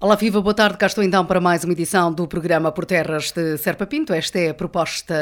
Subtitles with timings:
[0.00, 0.78] Olá, viva, boa tarde.
[0.78, 4.12] Cá estou então para mais uma edição do programa Por Terras de Serpa Pinto.
[4.12, 5.12] Esta é a proposta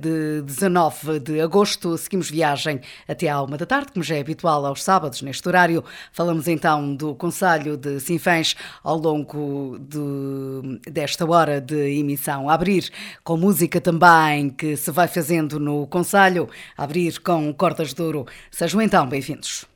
[0.00, 1.96] de 19 de agosto.
[1.96, 5.84] Seguimos viagem até à uma da tarde, como já é habitual aos sábados, neste horário.
[6.10, 12.50] Falamos então do Conselho de Sinfãs ao longo de, desta hora de emissão.
[12.50, 12.90] Abrir
[13.22, 18.26] com música também que se vai fazendo no Conselho, abrir com cordas de ouro.
[18.50, 19.69] Sejam então bem-vindos.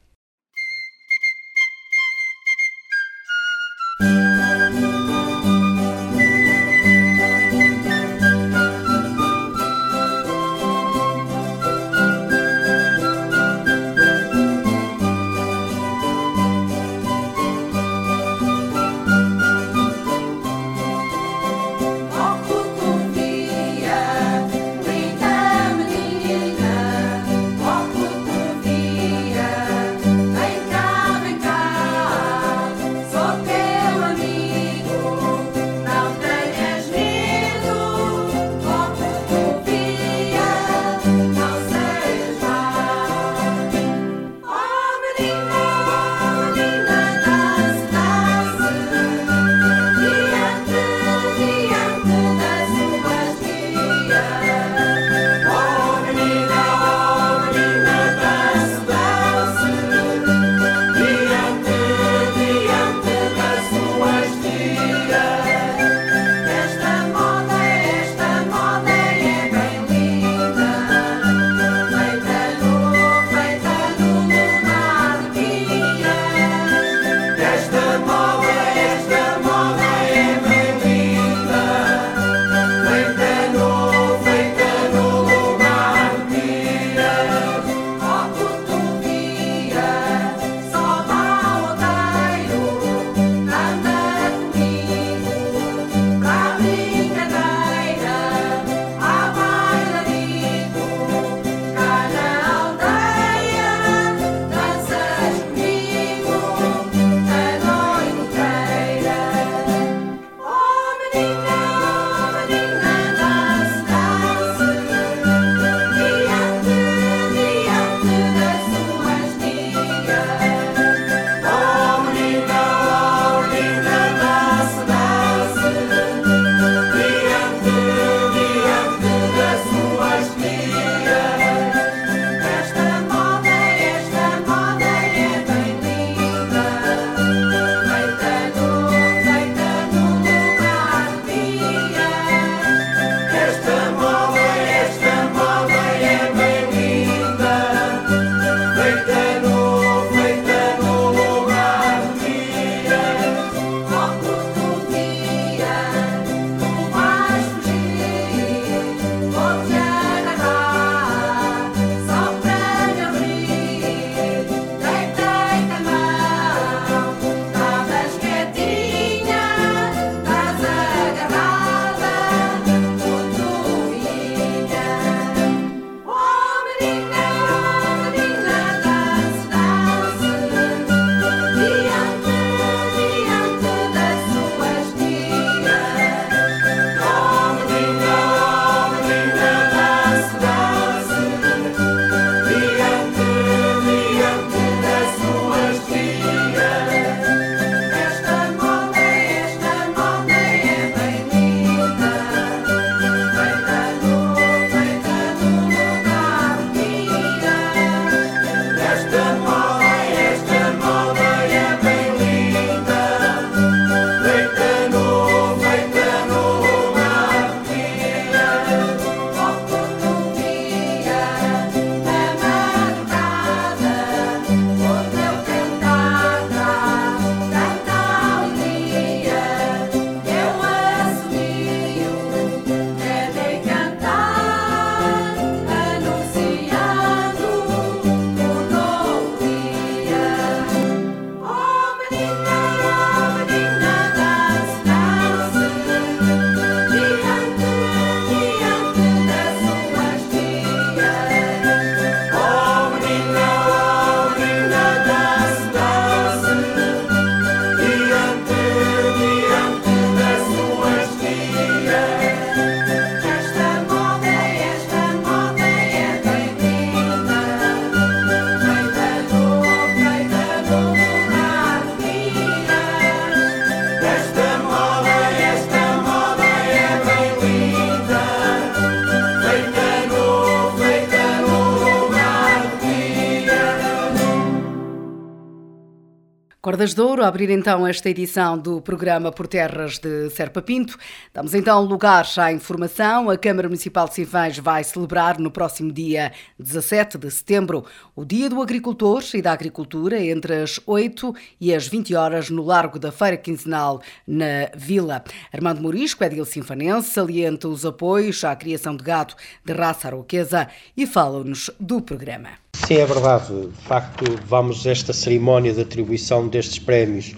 [286.85, 290.99] Bordas de Ouro, a abrir então esta edição do programa Por Terras de Serpa Pinto.
[291.33, 293.31] Damos então lugar à informação.
[293.31, 298.51] A Câmara Municipal de Sinfãs vai celebrar no próximo dia 17 de setembro o Dia
[298.51, 303.11] do Agricultor e da Agricultura entre as 8 e as 20 horas no Largo da
[303.11, 305.25] Feira Quinzenal na Vila.
[305.51, 309.35] Armando Morisco, edil sinfanense, salienta os apoios à criação de gado
[309.65, 312.64] de raça aroquesa e fala-nos do programa.
[312.75, 313.69] Sim, é verdade.
[313.69, 317.33] De facto, vamos esta cerimónia de atribuição destes prémios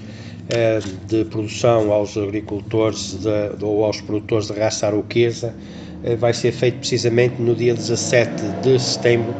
[0.49, 5.55] eh, de produção aos agricultores de, ou aos produtores de raça aroquesa
[6.03, 9.35] eh, vai ser feito precisamente no dia 17 de setembro,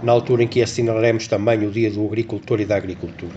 [0.00, 3.34] na altura em que assinalaremos também o Dia do Agricultor e da Agricultura.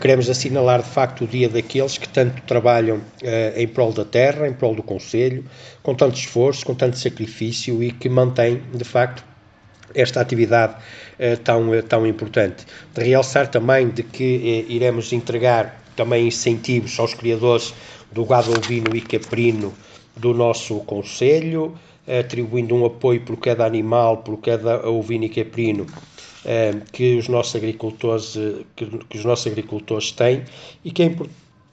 [0.00, 4.46] Queremos assinalar de facto o dia daqueles que tanto trabalham eh, em prol da terra,
[4.46, 5.44] em prol do Conselho,
[5.82, 9.24] com tanto esforço, com tanto sacrifício e que mantêm de facto
[9.94, 10.76] esta atividade
[11.36, 12.64] tão, eh, tão importante.
[12.94, 17.74] De realçar também de que eh, iremos entregar também incentivos aos criadores
[18.12, 19.74] do gado ovino e caprino
[20.16, 21.76] do nosso Conselho,
[22.06, 25.86] atribuindo um apoio por cada animal, por cada ovino e caprino
[26.92, 28.34] que os nossos agricultores,
[28.74, 30.44] que, os nossos agricultores têm
[30.82, 31.14] e que é,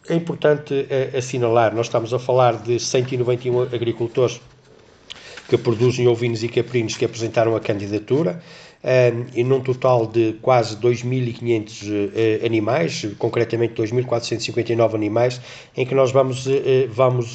[0.09, 0.85] é importante
[1.17, 1.73] assinalar.
[1.73, 4.41] Nós estamos a falar de 191 agricultores
[5.47, 8.41] que produzem ovinos e caprinos que apresentaram a candidatura.
[9.33, 15.41] E num total de quase 2.500 uh, animais, concretamente 2.459 animais,
[15.75, 16.51] em que nós vamos, uh,
[16.89, 17.33] vamos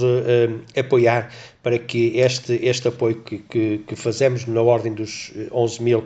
[0.78, 6.04] apoiar para que este, este apoio que, que, que fazemos na ordem dos 11 mil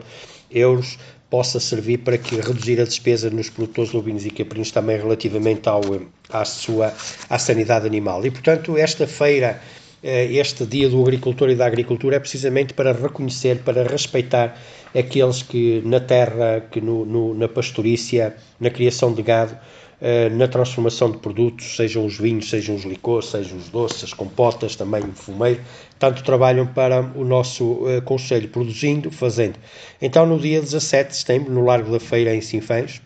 [0.49, 0.97] euros
[1.29, 5.67] possa servir para que reduzir a despesa nos produtores de ovinos e caprinos também relativamente
[5.67, 5.81] ao,
[6.29, 6.93] à sua
[7.29, 8.25] à sanidade animal.
[8.25, 12.93] E, portanto, esta feira eh, este Dia do Agricultor e da Agricultura é precisamente para
[12.93, 14.55] reconhecer, para respeitar
[14.93, 19.57] aqueles que na terra, que no, no, na pastorícia, na criação de gado,
[20.01, 24.13] eh, na transformação de produtos, sejam os vinhos, sejam os licores, sejam os doces, as
[24.13, 25.61] compotas, também o fumeiro,
[25.97, 29.57] tanto trabalham para o nosso uh, Conselho, produzindo, fazendo.
[30.01, 33.01] Então, no dia 17 de setembro, no Largo da Feira, em Sinfãs,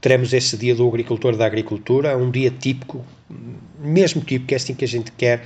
[0.00, 3.04] teremos esse Dia do Agricultor da Agricultura, um dia típico,
[3.78, 5.44] mesmo típico, é assim que a gente quer, eh,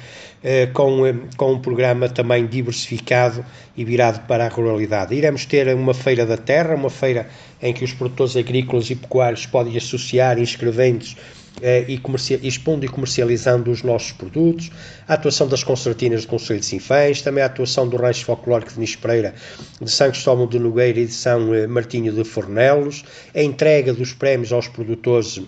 [0.73, 3.45] com, eh, com um programa também diversificado
[3.77, 5.15] e virado para a ruralidade.
[5.15, 7.29] Iremos ter uma feira da terra, uma feira
[7.61, 11.17] em que os produtores agrícolas e pecuários podem associar inscrevendo-se
[11.61, 12.01] eh, e,
[12.47, 14.71] expondo e comercializando os nossos produtos,
[15.07, 18.81] a atuação das concertinas do Conselho de Sinfãs, também a atuação do Rancho Folclórico de
[18.81, 19.35] Nis Pereira,
[19.81, 23.05] de São Cristóvão de Nogueira e de São Martinho de Fornelos,
[23.35, 25.43] a entrega dos prémios aos produtores eh,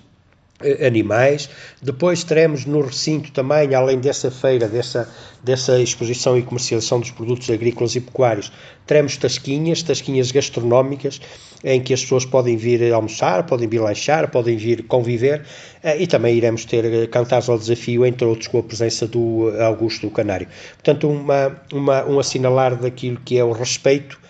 [0.84, 1.48] animais.
[1.80, 5.08] Depois teremos no recinto também, além dessa feira, dessa,
[5.42, 8.52] dessa exposição e comercialização dos produtos agrícolas e pecuários,
[8.86, 11.20] teremos tasquinhas, tasquinhas gastronómicas,
[11.64, 15.44] em que as pessoas podem vir almoçar, podem vir lanchar, podem vir conviver,
[15.82, 19.52] eh, e também iremos ter eh, cantares ao desafio, entre outros, com a presença do
[19.60, 20.48] Augusto do Canário.
[20.74, 24.20] Portanto, uma, uma, um assinalar daquilo que é o respeito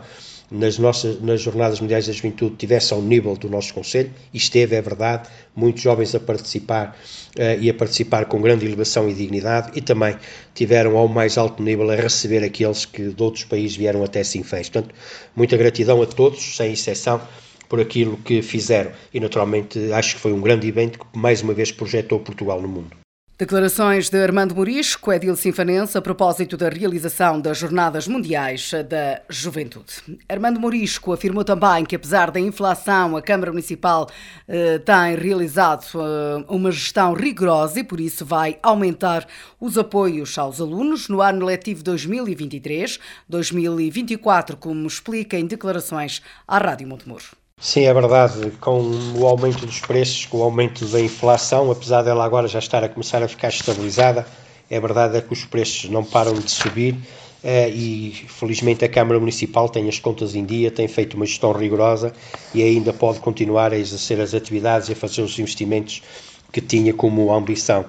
[0.50, 4.75] nas, nossas, nas Jornadas Mundiais da Juventude tivesse ao nível do nosso Conselho, e esteve,
[4.76, 6.97] é verdade, muitos jovens a participar
[7.38, 10.16] uh, e a participar com grande elevação e dignidade, e também
[10.54, 14.69] tiveram ao mais alto nível a receber aqueles que de outros países vieram até Sinfãs.
[14.69, 14.95] Portanto,
[15.37, 17.21] muita gratidão a todos, sem exceção,
[17.69, 21.54] por aquilo que fizeram, e naturalmente acho que foi um grande evento que mais uma
[21.54, 22.97] vez projetou Portugal no mundo.
[23.40, 29.94] Declarações de Armando Morisco, Edil Sinfanense, a propósito da realização das Jornadas Mundiais da Juventude.
[30.28, 34.11] Armando Morisco afirmou também que, apesar da inflação, a Câmara Municipal
[34.47, 39.26] eh, tem realizado eh, uma gestão rigorosa e, por isso, vai aumentar
[39.59, 47.39] os apoios aos alunos no ano letivo 2023-2024, como explica em declarações à Rádio Montemuro.
[47.62, 48.81] Sim, é verdade, com
[49.14, 52.88] o aumento dos preços, com o aumento da inflação, apesar dela agora já estar a
[52.88, 54.26] começar a ficar estabilizada,
[54.71, 56.97] é verdade é que os preços não param de subir
[57.45, 61.52] eh, e felizmente a Câmara Municipal tem as contas em dia, tem feito uma gestão
[61.52, 62.14] rigorosa
[62.55, 66.02] e ainda pode continuar a exercer as atividades e a fazer os investimentos
[66.50, 67.85] que tinha como ambição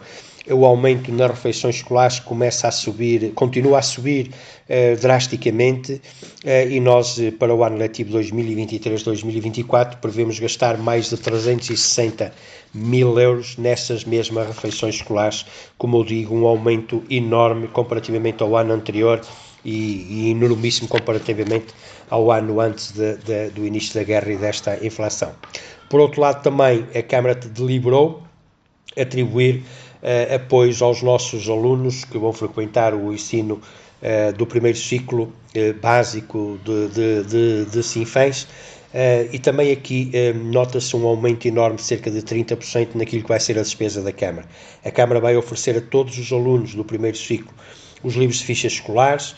[0.49, 4.31] o aumento nas refeições escolares começa a subir, continua a subir
[4.67, 6.01] eh, drasticamente
[6.43, 12.33] eh, e nós eh, para o ano letivo 2023-2024 prevemos gastar mais de 360
[12.73, 15.45] mil euros nessas mesmas refeições escolares,
[15.77, 19.21] como eu digo, um aumento enorme comparativamente ao ano anterior
[19.63, 21.67] e, e enormíssimo comparativamente
[22.09, 25.33] ao ano antes de, de, do início da guerra e desta inflação.
[25.89, 28.23] Por outro lado, também a Câmara deliberou
[28.97, 29.63] atribuir
[30.01, 33.61] uh, apoios aos nossos alunos que vão frequentar o ensino
[34.01, 35.23] uh, do primeiro ciclo
[35.55, 38.47] uh, básico de, de, de, de Sinfãs.
[39.31, 43.61] e também aqui nota-se um aumento enorme, cerca de 30%, naquilo que vai ser a
[43.61, 44.45] despesa da Câmara.
[44.83, 47.53] A Câmara vai oferecer a todos os alunos do primeiro ciclo
[48.03, 49.33] os livros de fichas escolares,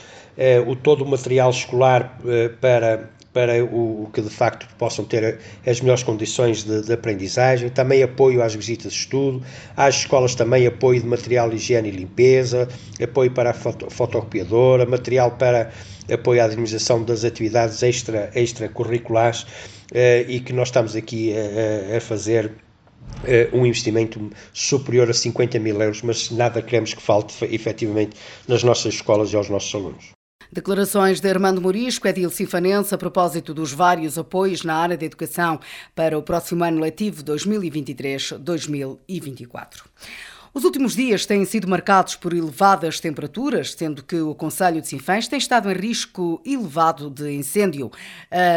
[0.66, 2.18] o todo o material escolar
[2.60, 8.04] para para o, que de facto possam ter as melhores condições de, de, aprendizagem, também
[8.04, 9.44] apoio às visitas de estudo,
[9.76, 12.70] às escolas também apoio de material de higiene e limpeza,
[13.02, 15.72] apoio para a foto, fotocopiadora, material para
[16.12, 19.48] apoio à dinamização das atividades extra, extracurriculares
[19.94, 22.52] eh, e que nós estamos aqui a, a fazer
[23.24, 28.64] Uh, um investimento superior a 50 mil euros, mas nada queremos que falte efetivamente nas
[28.64, 30.23] nossas escolas e aos nossos alunos.
[30.54, 35.60] Declarações de Armando Morisco, Edil Cifanense, a propósito dos vários apoios na área da educação
[35.96, 39.82] para o próximo ano letivo 2023-2024.
[40.56, 45.28] Os últimos dias têm sido marcados por elevadas temperaturas, sendo que o Conselho de Sinfãs
[45.28, 47.90] tem estado em risco elevado de incêndio.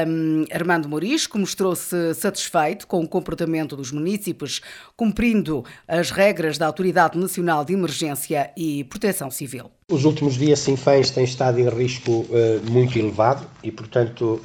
[0.07, 4.61] Um, Armando Morisco mostrou-se satisfeito com o comportamento dos municípios,
[4.95, 9.71] cumprindo as regras da Autoridade Nacional de Emergência e Proteção Civil.
[9.91, 14.38] Os últimos dias Sinfãs têm estado em risco uh, muito elevado e, portanto,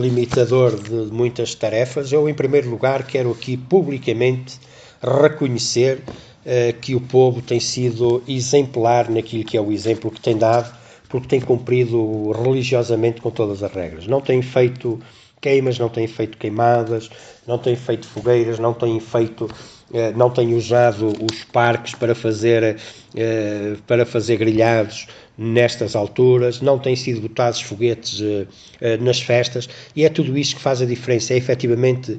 [0.00, 2.12] limitador de muitas tarefas.
[2.12, 4.60] Eu, em primeiro lugar, quero aqui publicamente
[5.02, 10.36] reconhecer uh, que o povo tem sido exemplar naquilo que é o exemplo que tem
[10.36, 10.76] dado,
[11.08, 14.06] porque tem cumprido religiosamente com todas as regras.
[14.06, 15.00] Não tem feito
[15.40, 17.10] queimas, não tem feito queimadas,
[17.46, 19.77] não tem feito fogueiras, não tem feito eh,
[20.14, 22.76] não tem usado os parques para fazer,
[23.16, 28.20] eh, para fazer grelhados nestas alturas, não têm sido botados foguetes
[28.80, 31.32] eh, nas festas e é tudo isso que faz a diferença.
[31.32, 32.18] É efetivamente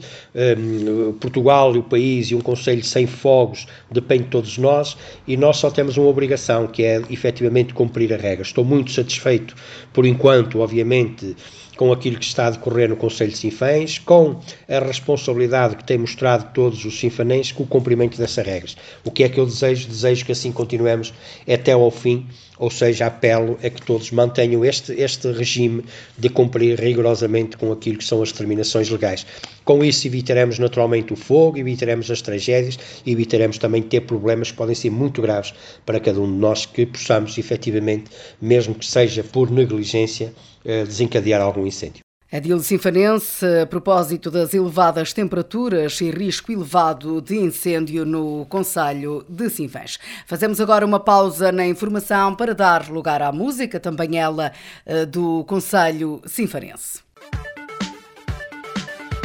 [1.19, 4.97] Portugal e o país e um Conselho sem fogos depende de todos nós
[5.27, 8.43] e nós só temos uma obrigação que é efetivamente cumprir a regra.
[8.43, 9.53] Estou muito satisfeito
[9.93, 11.35] por enquanto, obviamente
[11.79, 14.35] com aquilo que está a decorrer no Conselho de Sinfãs, com
[14.67, 18.75] a responsabilidade que tem mostrado todos os sinfanenses com o cumprimento dessas regras.
[19.01, 19.87] O que é que eu desejo?
[19.87, 21.13] Desejo que assim continuemos
[21.49, 22.27] até ao fim,
[22.59, 25.83] ou seja, apelo a que todos mantenham este, este regime
[26.17, 29.25] de cumprir rigorosamente com aquilo que são as determinações legais.
[29.63, 34.57] Com isso evitaremos naturalmente o fogo, evitaremos as tragédias e evitaremos também ter problemas que
[34.57, 35.53] podem ser muito graves
[35.85, 38.11] para cada um de nós que possamos efetivamente,
[38.41, 40.33] mesmo que seja por negligência,
[40.65, 42.08] eh, desencadear algum incêndio.
[42.31, 49.49] Adil Sinfanense, a propósito das elevadas temperaturas e risco elevado de incêndio no Conselho de
[49.49, 49.97] Sinfãs.
[50.27, 54.51] Fazemos agora uma pausa na informação para dar lugar à música, também ela
[54.85, 56.99] eh, do Conselho Sinfanense.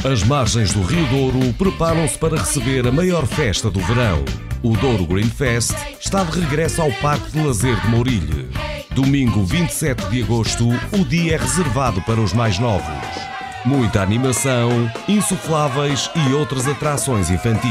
[0.03, 4.25] As margens do Rio Douro preparam-se para receber a maior festa do verão.
[4.65, 8.49] O Douro Green Fest está de regresso ao Parque de Lazer de Mourilhe.
[8.93, 12.89] Domingo 27 de agosto, o dia é reservado para os mais novos.
[13.63, 17.71] Muita animação, insufláveis e outras atrações infantis.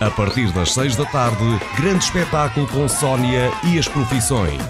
[0.00, 1.44] A partir das 6 da tarde,
[1.76, 4.60] grande espetáculo com Sónia e as profissões.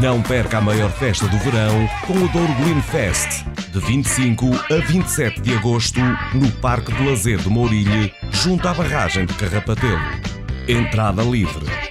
[0.00, 4.86] Não perca a maior festa do verão com o Douro Green Fest, de 25 a
[4.86, 6.00] 27 de agosto,
[6.32, 10.27] no Parque de Lazer de Mourilhe, junto à barragem de Carrapatelo.
[10.70, 11.87] Entrada livre.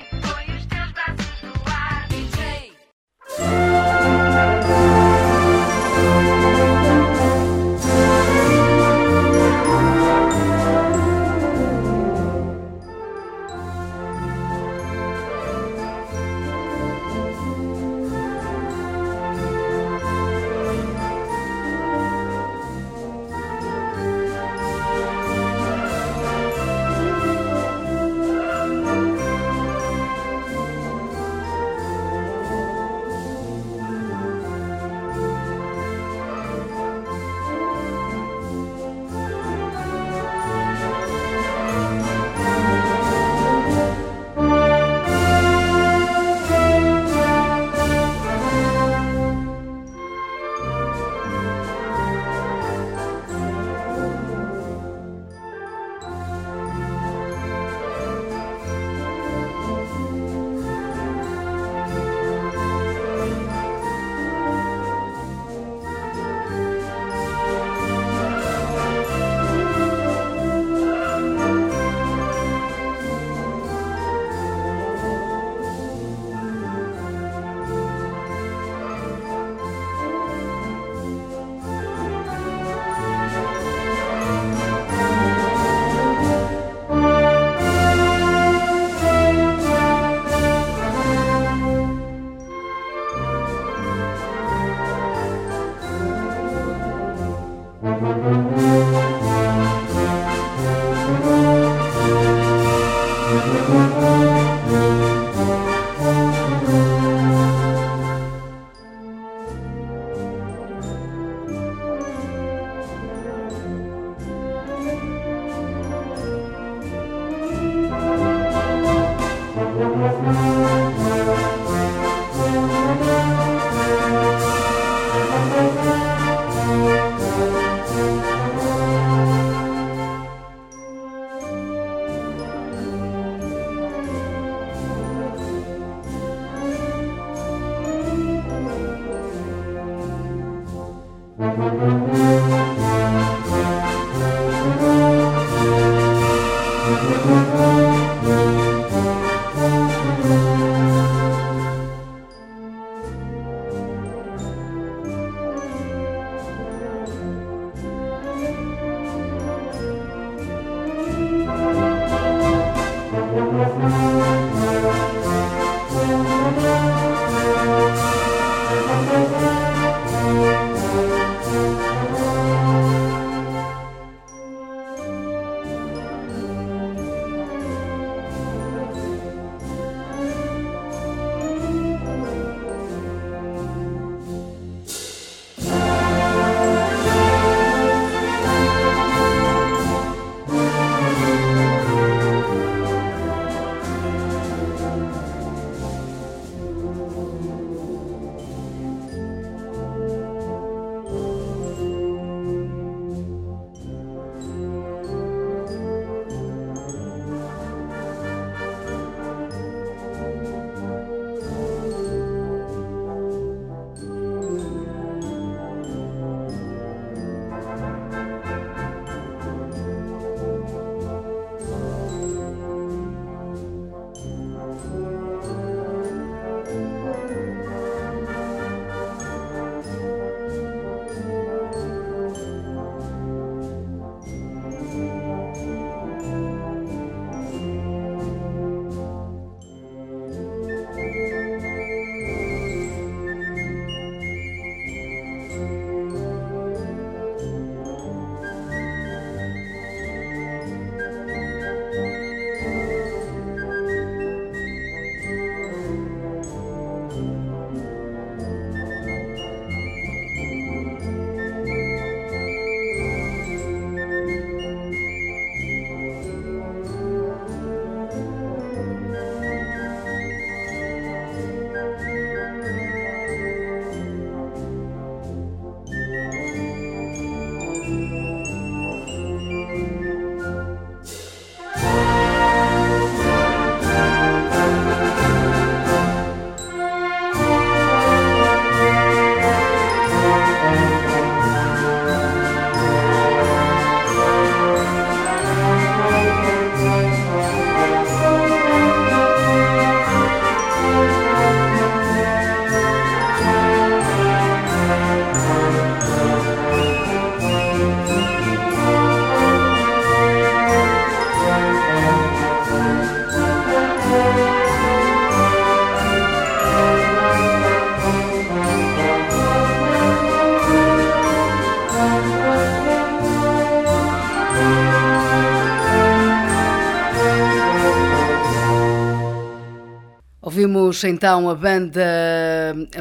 [331.05, 332.01] Então a banda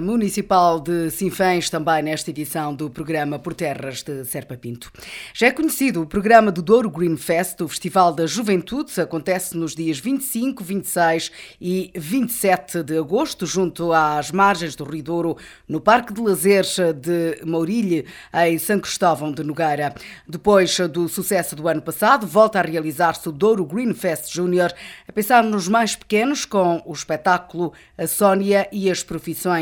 [0.01, 4.93] municipal de Sinfãs também nesta edição do programa Por Terras de Serpa Pinto.
[5.35, 9.75] Já é conhecido o programa do Douro Green Fest, o Festival da Juventude, acontece nos
[9.75, 15.37] dias 25, 26 e 27 de agosto, junto às margens do Rio Douro,
[15.69, 19.95] no Parque de Lazeres de Mourilhe, em São Cristóvão de Nogueira.
[20.29, 24.73] Depois do sucesso do ano passado, volta a realizar-se o Douro Green Fest Júnior,
[25.09, 29.56] a pensar nos mais pequenos com o espetáculo A Sónia e as Profissões.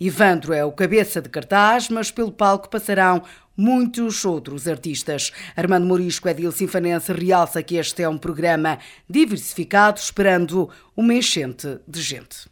[0.00, 3.22] Ivandro é o cabeça de cartaz, mas pelo palco passarão
[3.56, 5.32] muitos outros artistas.
[5.56, 8.78] Armando Morisco, Edil Sinfanense, realça que este é um programa
[9.08, 12.50] diversificado, esperando uma enchente de gente.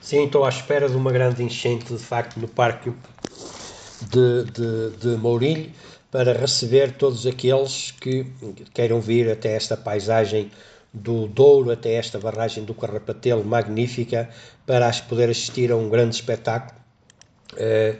[0.00, 2.92] Sim, estou à espera de uma grande enchente, de facto, no Parque
[4.10, 5.72] de, de, de
[6.10, 8.26] para receber todos aqueles que
[8.72, 10.50] queiram vir até esta paisagem
[10.96, 14.30] do Douro até esta barragem do Carrapatelo magnífica
[14.64, 16.80] para poder assistir a um grande espetáculo
[17.52, 17.96] uh,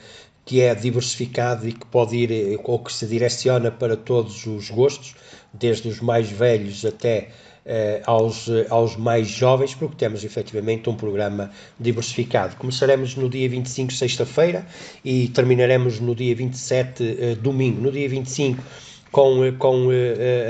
[0.46, 4.70] que é diversificado e que pode ir eh, ou que se direciona para todos os
[4.70, 5.16] gostos,
[5.52, 7.30] desde os mais velhos até
[7.66, 12.54] uh, aos, aos mais jovens, porque temos efetivamente um programa diversificado.
[12.54, 14.64] Começaremos no dia 25, sexta-feira,
[15.04, 17.80] e terminaremos no dia 27, uh, domingo.
[17.80, 18.62] No dia 25,
[19.10, 19.88] com, com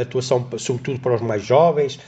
[0.00, 1.98] atuação sobretudo para os mais jovens,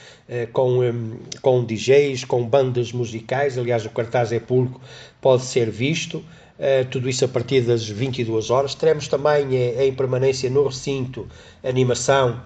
[0.51, 4.79] com, um, com DJs, com bandas musicais, aliás o cartaz é público,
[5.21, 8.75] pode ser visto, uh, tudo isso a partir das 22 horas.
[8.75, 11.27] Teremos também em permanência no recinto
[11.63, 12.41] animação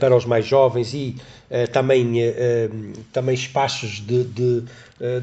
[0.00, 1.16] para os mais jovens e
[1.70, 2.14] também,
[3.12, 4.62] também espaços de, de,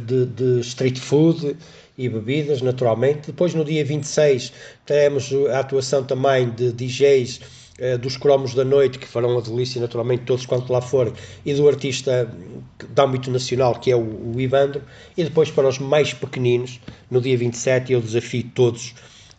[0.05, 1.57] de, de street food
[1.97, 3.27] e bebidas, naturalmente.
[3.27, 4.53] Depois, no dia 26,
[4.85, 7.41] teremos a atuação também de DJs
[7.79, 11.13] eh, dos cromos da noite, que farão a delícia, naturalmente, todos quanto lá forem,
[11.45, 12.31] e do artista
[12.77, 14.81] de âmbito nacional, que é o, o Ivandro.
[15.17, 18.93] E depois, para os mais pequeninos, no dia 27, eu desafio todos.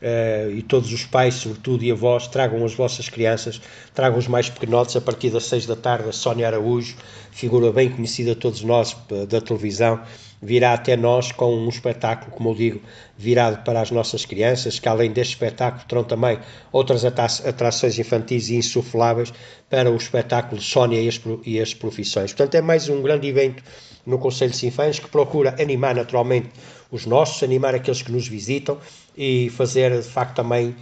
[0.05, 3.59] Uh, e todos os pais, sobretudo, e avós, tragam as vossas crianças,
[3.95, 6.11] tragam os mais pequenotes a partir das 6 da tarde.
[6.11, 6.95] A Sónia Araújo,
[7.31, 10.03] figura bem conhecida a todos nós eh, da televisão,
[10.43, 12.83] virá até nós com um espetáculo, como eu digo,
[13.17, 16.39] virado para as nossas crianças, que além deste espetáculo terão também
[16.71, 19.33] outras atrações infantis e insufláveis
[19.71, 22.35] para o espetáculo Sónia e as, e as profissões.
[22.35, 23.63] Portanto, é mais um grande evento
[24.05, 26.51] no Conselho de Sinfãs que procura animar naturalmente
[26.91, 28.79] os nossos, animar aqueles que nos visitam
[29.17, 30.75] e fazer de facto também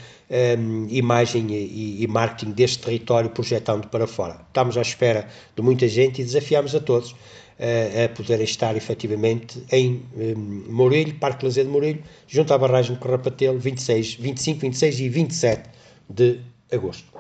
[0.59, 4.40] um, imagem e, e, marketing deste território projetando para fora.
[4.49, 7.14] Estamos à espera de muita gente e desafiamos a todos
[7.62, 13.01] a poderem estar efetivamente em um, Mourilho, Parque Lazer de Mourilho, junto à barragem de
[13.01, 15.71] Corrapatelo, 26, 25, 26 e 27
[16.09, 16.40] de
[16.73, 17.12] agosto.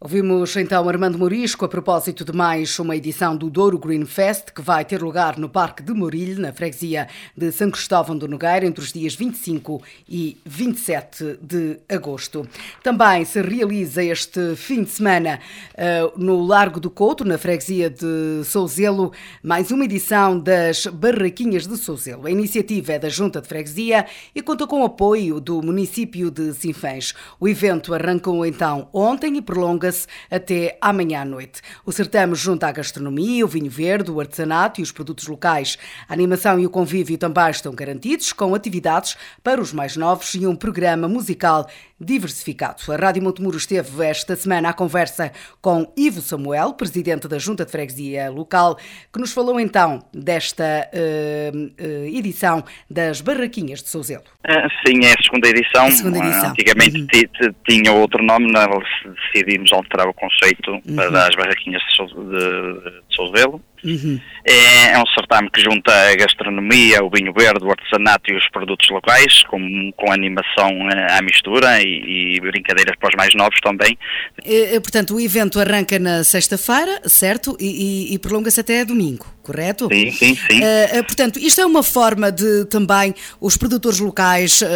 [0.00, 4.62] Ouvimos então Armando Morisco a propósito de mais uma edição do Douro Green Fest, que
[4.62, 8.80] vai ter lugar no Parque de Morilho, na freguesia de São Cristóvão do Nogueira, entre
[8.80, 12.46] os dias 25 e 27 de agosto.
[12.80, 15.40] Também se realiza este fim de semana
[15.74, 19.10] uh, no Largo do Couto, na freguesia de Souzelo,
[19.42, 22.28] mais uma edição das Barraquinhas de Souzelo.
[22.28, 26.54] A iniciativa é da Junta de Freguesia e conta com o apoio do município de
[26.54, 27.14] Sinfãs.
[27.40, 31.60] O evento arrancou então ontem e prolonga prolonga-se até amanhã à noite.
[31.84, 35.78] O certame junta à gastronomia, o vinho verde, o artesanato e os produtos locais.
[36.08, 40.46] A animação e o convívio também estão garantidos, com atividades para os mais novos e
[40.46, 41.68] um programa musical
[42.00, 42.80] diversificado.
[42.92, 47.72] A Rádio Montemuro esteve esta semana à conversa com Ivo Samuel, presidente da Junta de
[47.72, 48.76] Freguesia Local,
[49.12, 54.24] que nos falou então desta uh, edição das Barraquinhas de Souzelo.
[54.46, 55.86] Uh, sim, é a segunda edição.
[55.86, 56.50] A segunda edição.
[56.50, 57.54] antigamente uhum.
[57.68, 58.84] tinha outro nome, nós
[59.32, 60.96] decidimos alterar o conceito uhum.
[60.96, 63.60] para as Barraquinhas de Souzelo.
[63.84, 64.20] Uhum.
[64.44, 68.48] É, é, um certame que junta a gastronomia, o vinho verde, o artesanato e os
[68.50, 70.70] produtos locais, com, com animação
[71.10, 73.96] à mistura e, e brincadeiras para os mais novos também.
[74.44, 77.56] E, portanto, o evento arranca na sexta-feira, certo?
[77.60, 79.88] E, e, prolonga-se até domingo, correto?
[79.92, 80.60] Sim, sim, sim.
[80.60, 84.66] Uh, portanto, isto é uma forma de também os produtores locais uh,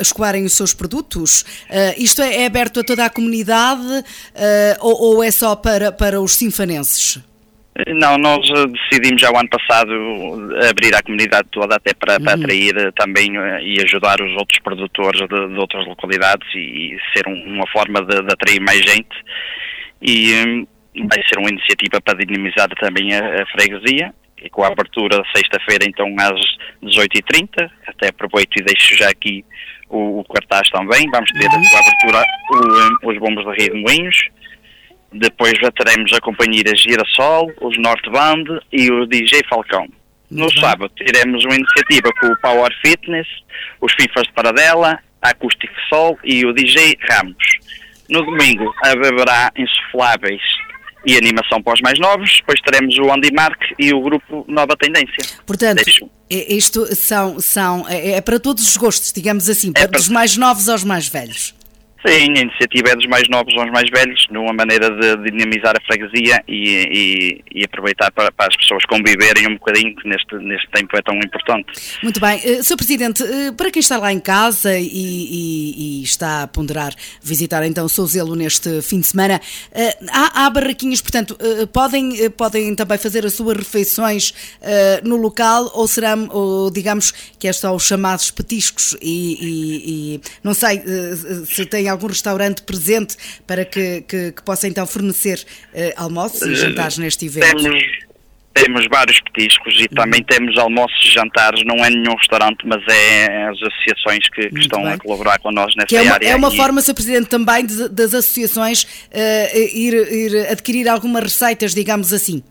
[0.00, 1.42] escoarem os seus produtos?
[1.42, 4.04] Uh, isto é, é, aberto a toda a comunidade
[4.80, 7.18] ou, ou é só para, para os sinfanenses?
[7.86, 9.92] Não, nós eh, decidimos já o ano passado
[10.68, 12.42] abrir a comunidade toda até para, para uhum.
[12.42, 16.58] atrair eh, também eh, e ajudar os outros produtores de, de outras localidades e,
[16.94, 19.16] e ser um, uma forma de, de, atrair mais gente.
[20.02, 24.12] E um, vai ser uma iniciativa para dinamizar também a, a freguesia.
[24.42, 26.40] E com a abertura sexta-feira então às
[26.82, 29.44] 18h30, até aproveito e deixo já aqui
[29.88, 31.62] o, o cartaz também, vamos ter uhum.
[31.76, 32.24] a abertura
[33.04, 34.16] o, os bombos da Rio de Moinhos,
[35.12, 39.86] depois já teremos a companhia Girassol, os Norte Band e o DJ Falcão.
[40.30, 40.60] No uhum.
[40.60, 43.26] sábado teremos uma iniciativa com o Power Fitness,
[43.80, 47.44] os FIFAs de Paradela, a Acoustic Sol e o DJ Ramos.
[48.08, 50.42] No domingo haverá insufláveis
[51.04, 54.76] e animação para os mais novos, depois teremos o Andy Mark e o grupo Nova
[54.76, 55.38] Tendência.
[55.46, 56.10] Portanto, Deixo.
[56.30, 59.98] isto são, são, é, é para todos os gostos, digamos assim, é para...
[59.98, 61.54] dos mais novos aos mais velhos.
[62.06, 65.80] Sim, a iniciativa é dos mais novos aos mais velhos, numa maneira de dinamizar a
[65.86, 70.66] freguesia e, e, e aproveitar para, para, as pessoas conviverem um bocadinho, que neste, neste
[70.70, 71.66] tempo é tão importante.
[72.02, 72.38] Muito bem.
[72.38, 72.76] Uh, Sr.
[72.76, 77.62] Presidente, uh, para quem está lá em casa e, e, e, está a ponderar visitar
[77.64, 81.36] então Souzelo neste fim de semana, uh, há, há, barraquinhas, portanto,
[81.70, 84.32] podem, podem também fazer as suas refeições
[85.04, 90.54] no local ou será, ou, digamos, que é só os chamados petiscos e, e não
[90.54, 90.82] sei
[91.46, 95.38] se tem algum restaurante presente para que, que, que possa então fornecer
[95.74, 97.62] uh, almoços e jantares neste evento?
[97.62, 97.82] Temos,
[98.52, 99.88] temos vários petiscos e uhum.
[99.88, 104.60] também temos almoços e jantares, não é nenhum restaurante, mas é as associações que, que
[104.60, 104.92] estão bem.
[104.92, 106.28] a colaborar com nós nessa é uma, área.
[106.28, 106.56] É uma e...
[106.56, 106.94] forma, Sr.
[106.94, 112.42] Presidente, também de, das associações uh, ir, ir adquirir algumas receitas, digamos assim.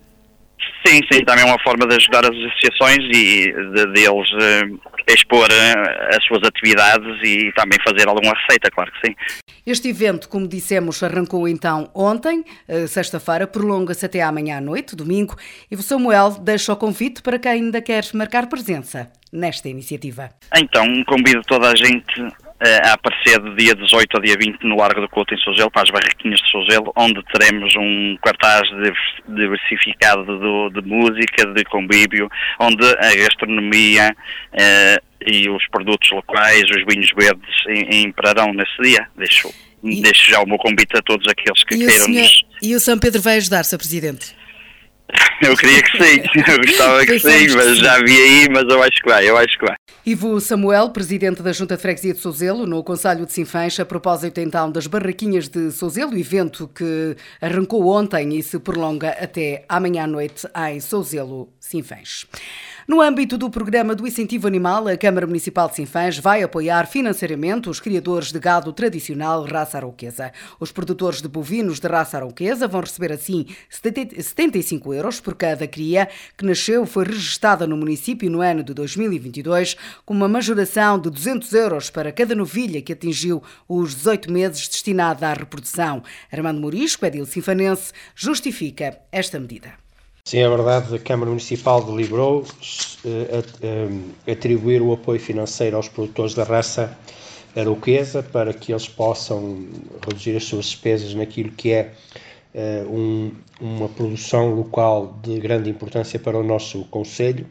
[0.86, 4.80] Sim, sim, também é uma forma de ajudar as associações e de, de eles uh,
[5.08, 9.16] expor uh, as suas atividades e também fazer alguma receita, claro que sim.
[9.66, 15.36] Este evento, como dissemos, arrancou então ontem, uh, sexta-feira, prolonga-se até amanhã à noite, domingo,
[15.70, 20.30] e o Samuel deixa o convite para quem ainda quer marcar presença nesta iniciativa.
[20.56, 22.22] Então, convido toda a gente
[22.62, 25.84] a aparecer de dia 18 a dia 20 no Largo do Couto em Souzelo, para
[25.84, 28.64] as barraquinhas de Souzelo, onde teremos um cartaz
[29.28, 36.84] diversificado de, de música, de convívio, onde a gastronomia uh, e os produtos locais, os
[36.86, 37.56] vinhos verdes
[37.92, 39.08] imperarão nesse dia.
[39.16, 39.50] Deixo,
[39.84, 40.02] e...
[40.02, 42.28] deixo já o meu convite a todos aqueles que queiram senhor...
[42.62, 43.78] E o São Pedro vai ajudar, Sr.
[43.78, 44.39] Presidente?
[45.42, 49.02] Eu queria que sim, eu gostava que sim, mas já vi aí, mas eu acho
[49.02, 49.76] que vai, eu acho que vai.
[50.06, 54.40] Ivo Samuel, presidente da Junta de Freguesia de Souzelo, no Conselho de Sinfãs, a propósito
[54.42, 60.08] então das barraquinhas de Souzelo, evento que arrancou ontem e se prolonga até amanhã à
[60.08, 62.26] noite em Souzelo, Sinfãs.
[62.90, 67.70] No âmbito do programa do incentivo animal, a Câmara Municipal de Sinfãs vai apoiar financeiramente
[67.70, 70.32] os criadores de gado tradicional raça arauquesa.
[70.60, 76.10] Os produtores de bovinos de raça arauquesa vão receber assim 75 euros por cada cria
[76.36, 81.54] que nasceu foi registada no município no ano de 2022, com uma majoração de 200
[81.54, 86.02] euros para cada novilha que atingiu os 18 meses destinada à reprodução.
[86.32, 89.89] Armando Morisco, edil sinfanense, justifica esta medida.
[90.30, 96.36] Sim, é verdade, a Câmara Municipal deliberou uh, uh, atribuir o apoio financeiro aos produtores
[96.36, 96.96] da raça
[97.56, 99.66] arauquesa para que eles possam
[100.08, 101.94] reduzir as suas despesas naquilo que é
[102.54, 107.48] uh, um, uma produção local de grande importância para o nosso Conselho.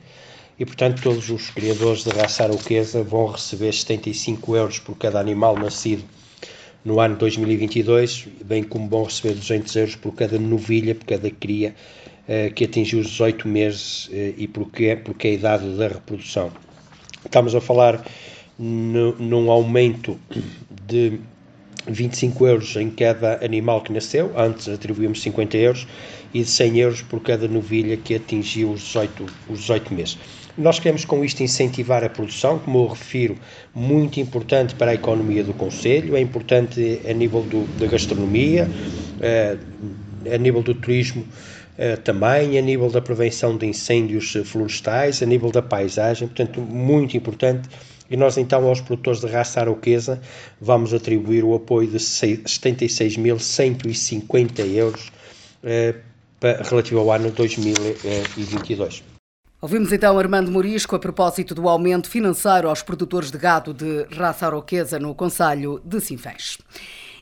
[0.57, 5.57] E, portanto, todos os criadores de raça arauquesa vão receber 75 euros por cada animal
[5.57, 6.05] nascido
[6.85, 11.75] no ano 2022, bem como vão receber 200 euros por cada novilha, por cada cria
[12.07, 12.08] eh,
[12.55, 16.51] que atingiu os 18 meses eh, e porque, porque é a idade da reprodução.
[17.25, 18.05] Estamos a falar
[18.59, 20.19] no, num aumento
[20.87, 21.19] de
[21.87, 25.87] 25 euros em cada animal que nasceu, antes atribuímos 50 euros,
[26.35, 30.19] e de 100 euros por cada novilha que atingiu os 18, os 18 meses.
[30.57, 33.37] Nós queremos com isto incentivar a produção, como eu refiro,
[33.75, 38.69] muito importante para a economia do Conselho, é importante a nível do, da gastronomia,
[39.21, 39.57] eh,
[40.35, 41.68] a nível do turismo, eh,
[42.05, 47.69] também a nível da prevenção de incêndios florestais, a nível da paisagem, portanto, muito importante.
[48.11, 50.19] E nós, então, aos produtores de raça arauquesa,
[50.61, 55.13] vamos atribuir o apoio de 76.150 euros
[55.63, 55.95] eh,
[56.63, 59.03] relativo ao ano 2022.
[59.61, 64.47] Ouvimos então Armando Morisco a propósito do aumento financeiro aos produtores de gado de raça
[64.47, 66.59] arauquesa no Conselho de Sinfãs.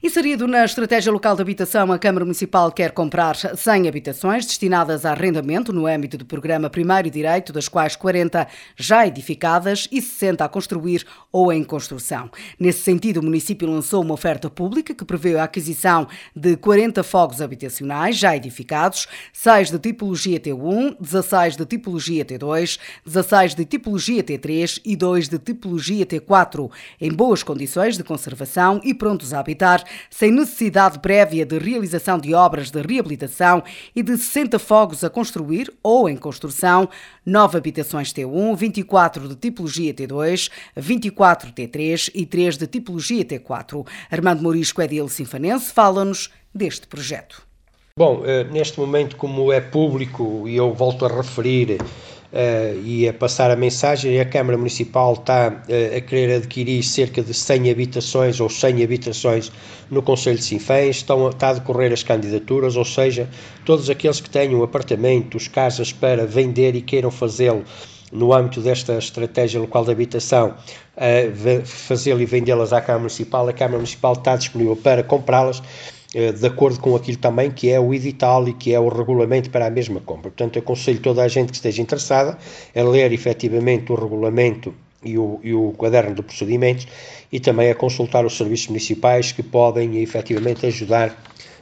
[0.02, 5.12] Inserido na estratégia local de habitação, a Câmara Municipal quer comprar 100 habitações destinadas a
[5.12, 10.48] arrendamento no âmbito do programa Primário Direito, das quais 40 já edificadas e 60 a
[10.50, 12.30] construir ou em construção.
[12.60, 17.40] Nesse sentido, o município lançou uma oferta pública que prevê a aquisição de 40 fogos
[17.40, 24.78] habitacionais já edificados, 6 de tipologia T1, 16 de tipologia T2, 16 de tipologia T3
[24.84, 30.30] e 2 de tipologia T4, em boas condições de conservação e prontos a habitar sem
[30.30, 33.62] necessidade prévia de realização de obras de reabilitação
[33.94, 36.88] e de 60 fogos a construir ou em construção,
[37.24, 43.86] 9 habitações T1, 24 de tipologia T2, 24 T3 e 3 de tipologia T4.
[44.10, 47.46] Armando Morisco é dele sinfanense, fala-nos deste projeto.
[47.98, 51.78] Bom, eh, neste momento, como é público, e eu volto a referir
[52.36, 54.20] uh, e a passar a mensagem.
[54.20, 59.50] A Câmara Municipal está uh, a querer adquirir cerca de 100 habitações ou 100 habitações
[59.90, 60.96] no Conselho de Sinfãs.
[60.96, 63.28] Estão, está a decorrer as candidaturas, ou seja,
[63.64, 67.64] todos aqueles que tenham apartamentos, casas para vender e queiram fazê-lo
[68.12, 70.54] no âmbito desta estratégia local de habitação,
[70.96, 73.48] uh, fazê-lo e vendê-las à Câmara Municipal.
[73.48, 75.95] A Câmara Municipal está disponível para comprá-las eh,
[76.34, 79.66] de acordo com aquilo também que é o edital e que é o regulamento para
[79.66, 80.30] a mesma compra.
[80.30, 82.38] Portanto, aconselho toda a gente que esteja interessada
[82.74, 84.74] a ler efetivamente o regulamento
[85.04, 86.88] e o, e o caderno de procedimentos
[87.30, 91.14] e também a consultar os serviços municipais que podem efetivamente ajudar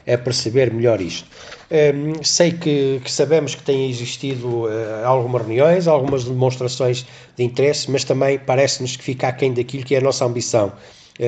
[0.06, 1.28] a perceber melhor isto.
[1.70, 7.90] Um, sei que, que, sabemos que têm existido uh, algumas reuniões, algumas demonstrações de interesse,
[7.90, 10.72] mas também parece-nos que fica aquém daquilo que é a nossa ambição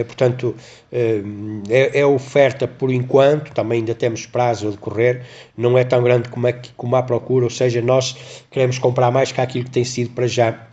[0.04, 0.54] portanto,
[0.90, 1.22] é,
[1.68, 5.24] é, é, oferta por enquanto, também ainda temos prazo a decorrer,
[5.56, 8.16] não é tão grande como, é, como a procura, ou seja, nós
[8.50, 10.66] queremos comprar mais que aquilo que tem sido para já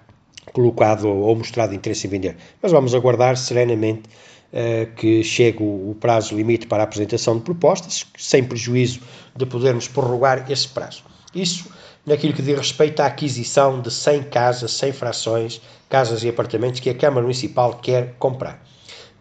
[0.51, 2.37] colocado ou mostrado interesse em vender.
[2.61, 4.09] Mas vamos aguardar serenamente
[4.51, 9.01] uh, que chegue o, o, prazo limite para a apresentação de propostas, sem prejuízo
[9.35, 11.03] de podermos prorrogar esse prazo.
[11.33, 11.71] Isso
[12.05, 16.89] naquilo que diz respeito à aquisição de 100 casas, 100 frações, casas e apartamentos que
[16.89, 18.61] a Câmara Municipal quer comprar.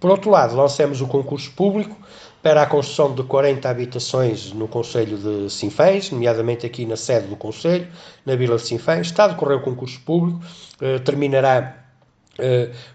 [0.03, 1.97] Por outro lado, lançamos o concurso público
[2.43, 7.37] para a construção de 40 habitações no Conselho de Sinfãs, nomeadamente aqui na sede do
[7.37, 7.87] Conselho,
[8.27, 9.07] na Vila de Sinfãs.
[9.07, 10.41] Está a decorrer o concurso público,
[10.81, 11.79] eh, terminará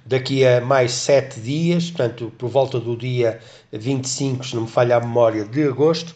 [0.05, 3.39] daqui a mais sete dias, portanto, por volta do dia
[3.71, 6.13] 25, se não me falha a memória, de agosto,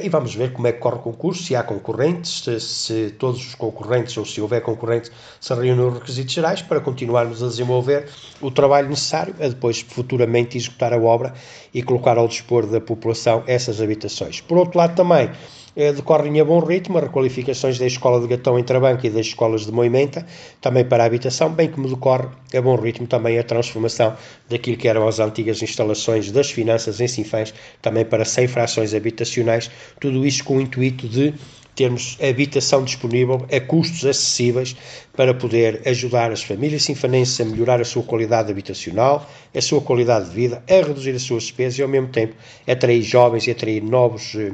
[0.00, 3.44] e vamos ver como é que corre o concurso, se há concorrentes, se, se, todos
[3.44, 8.08] os concorrentes ou se houver concorrentes se reúnem os requisitos gerais para continuarmos a desenvolver
[8.40, 11.34] o trabalho necessário a depois futuramente executar a obra
[11.74, 14.40] e colocar ao dispor da população essas habitações.
[14.40, 15.30] Por outro lado também,
[15.74, 19.66] decorrem a bom ritmo as requalificações da Escola de Gatão em Trabanca e das escolas
[19.66, 20.26] de Moimenta,
[20.60, 24.16] também para a habitação, bem como decorre a bom ritmo também a transformação
[24.48, 29.70] daquilo que eram as antigas instalações das finanças em Sinfãs, também para 100 frações habitacionais,
[29.98, 31.34] tudo isso com o intuito de
[31.74, 34.76] termos habitação disponível a custos acessíveis
[35.16, 40.28] para poder ajudar as famílias sinfanenses a melhorar a sua qualidade habitacional, a sua qualidade
[40.28, 42.34] de vida, a reduzir as suas despesas e ao mesmo tempo
[42.68, 44.52] atrair jovens e atrair novos eh,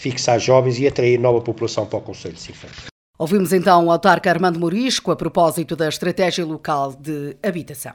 [0.00, 2.86] fixar jovens e atrair nova população para o Conselho de Sinfãs.
[3.18, 7.92] Ouvimos então o autarca Armando Morisco a propósito da estratégia local de habitação.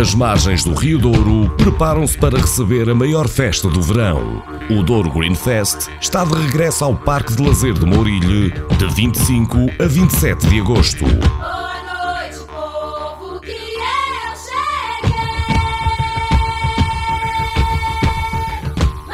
[0.00, 4.42] As margens do Rio Douro preparam-se para receber a maior festa do verão.
[4.70, 9.56] O Douro Green Fest está de regresso ao Parque de Lazer de Mourilhe de 25
[9.82, 11.04] a 27 de agosto.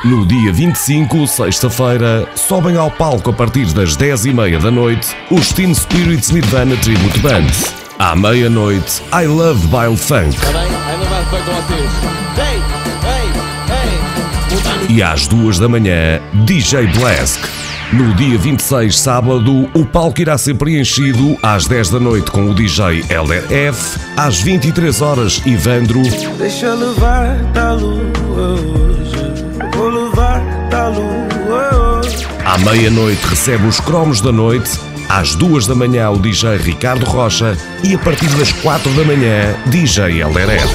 [0.05, 5.73] No dia 25, sexta-feira, sobem ao palco a partir das 10h30 da noite os Teen
[5.73, 7.47] Spirits Nirvana Tribute Band.
[8.01, 10.37] À meia-noite, I Love Bile Funk.
[14.89, 17.41] E às duas da manhã, DJ Blask.
[17.93, 22.55] No dia 26, sábado, o palco irá ser preenchido às 10 da noite com o
[22.55, 26.03] DJ Elder F, às 23 horas, Ivandro.
[26.39, 28.62] Deixa levar da lua.
[32.65, 34.71] Meia-noite recebe os cromos da noite,
[35.09, 39.55] às duas da manhã o DJ Ricardo Rocha e a partir das quatro da manhã
[39.67, 40.73] DJ Eleret.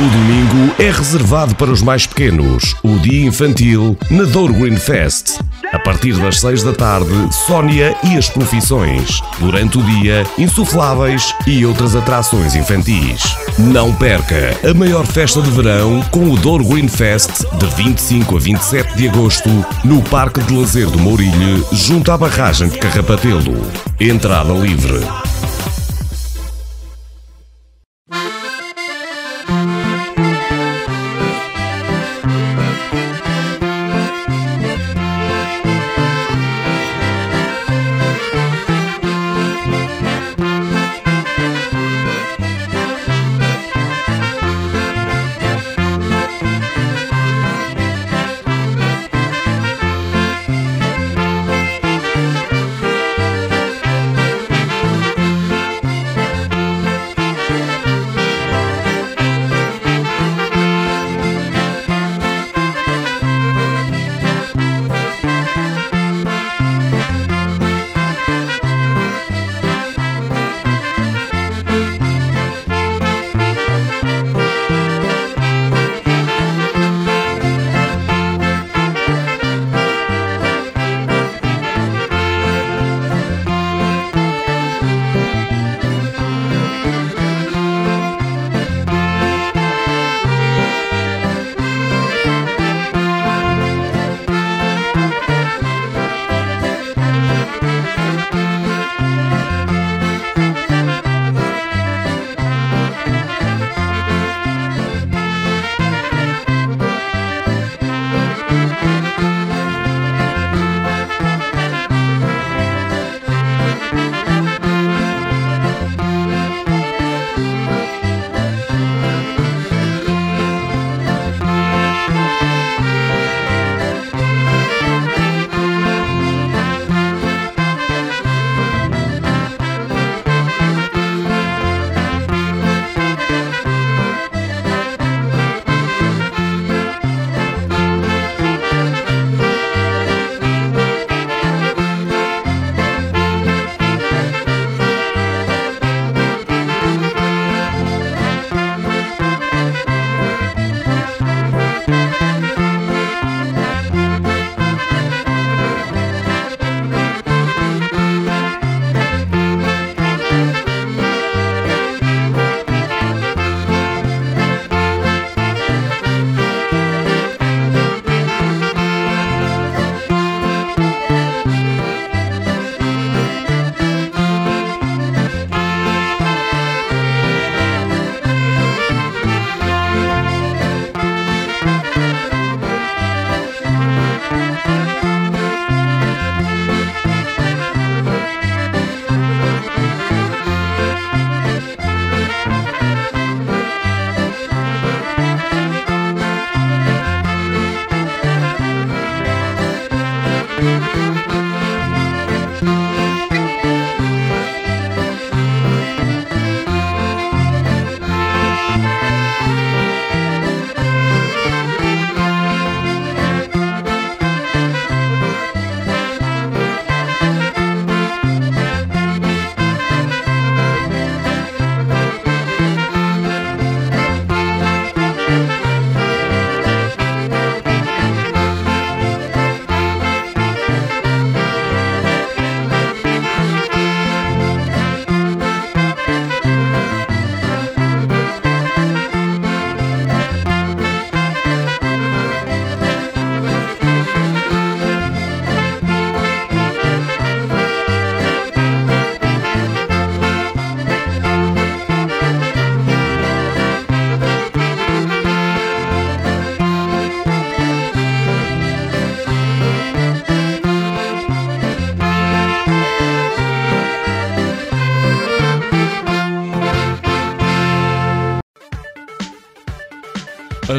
[0.00, 5.38] O domingo é reservado para os mais pequenos, o dia infantil na Douro Green Fest.
[5.76, 9.20] A partir das 6 da tarde, Sónia e as profissões.
[9.38, 13.36] Durante o dia, insufláveis e outras atrações infantis.
[13.58, 18.40] Não perca a maior festa de verão com o Douro Green Fest de 25 a
[18.40, 19.50] 27 de agosto
[19.84, 23.70] no Parque de Lazer do Mourilhe, junto à barragem de Carrapatelo.
[24.00, 25.00] Entrada livre.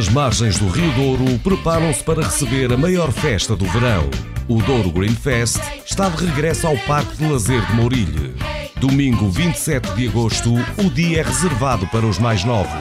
[0.08, 4.10] As margens do Rio Douro preparam-se para receber a maior festa do verão.
[4.48, 8.34] O Douro Green Fest está de regresso ao Parque de Lazer de Mourilhe.
[8.78, 12.72] Domingo 27 de agosto, o dia é reservado para os mais novos.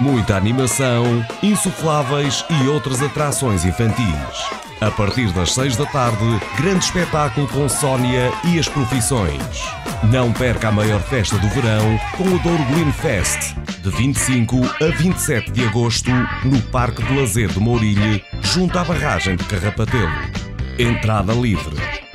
[0.00, 1.04] Muita animação,
[1.42, 4.06] insufláveis e outras atrações infantis.
[4.80, 6.24] A partir das 6 da tarde,
[6.56, 9.42] grande espetáculo com Sónia e as profissões.
[10.04, 14.96] Não perca a maior festa do verão com o Douro Green Fest, de 25 a
[14.96, 16.10] 27 de agosto,
[16.44, 20.12] no Parque de Lazer de Mourilhe, junto à barragem de Carrapatelo.
[20.78, 22.05] Entrada livre.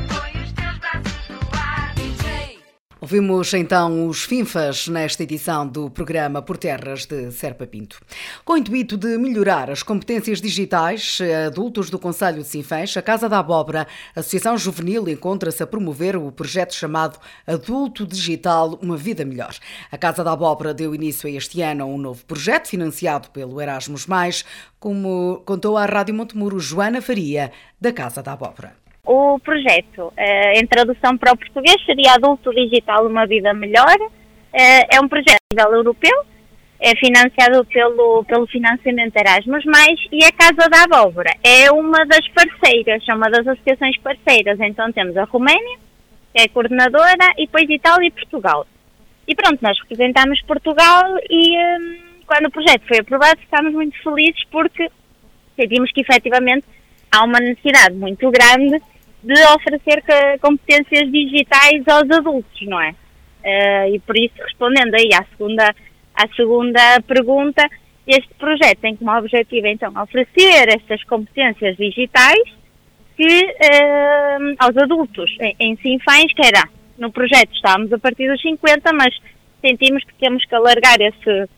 [3.12, 8.00] Ouvimos então os FINFAs nesta edição do programa Por Terras de Serpa Pinto.
[8.46, 13.28] Com o intuito de melhorar as competências digitais adultos do Conselho de Sinfãs, a Casa
[13.28, 13.86] da Abóbora,
[14.16, 19.58] Associação Juvenil, encontra-se a promover o projeto chamado Adulto Digital Uma Vida Melhor.
[19.92, 23.60] A Casa da Abóbora deu início a este ano a um novo projeto financiado pelo
[23.60, 24.08] Erasmus,
[24.80, 28.81] como contou à Rádio Montemuro Joana Faria, da Casa da Abóbora.
[29.14, 33.98] O projeto, eh, em tradução para o português, seria Adulto Digital Uma Vida Melhor.
[34.54, 36.18] Eh, é um projeto a nível europeu,
[36.80, 39.66] é financiado pelo, pelo financiamento Erasmus,
[40.14, 44.58] e a Casa da Abóbora é uma das parceiras, é uma das associações parceiras.
[44.62, 45.78] Então temos a Roménia,
[46.34, 48.66] que é coordenadora, e depois Itália e Portugal.
[49.28, 54.42] E pronto, nós representamos Portugal e hum, quando o projeto foi aprovado ficámos muito felizes
[54.50, 54.90] porque
[55.58, 56.66] sentimos que efetivamente
[57.12, 58.82] há uma necessidade muito grande
[59.24, 60.04] de oferecer
[60.40, 62.96] competências digitais aos adultos, não é?
[63.44, 65.76] Uh, e por isso, respondendo aí à segunda,
[66.16, 67.68] à segunda pergunta,
[68.06, 72.44] este projeto tem como objetivo, então, oferecer estas competências digitais
[73.16, 76.64] que, uh, aos adultos em, em Sinfãs, que era,
[76.98, 79.16] no projeto estávamos a partir dos 50, mas
[79.62, 81.50] sentimos que temos que alargar esse,